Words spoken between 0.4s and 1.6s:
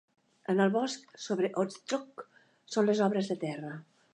En el bosc sobre